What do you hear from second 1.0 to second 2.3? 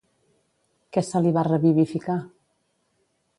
se li va revivificar?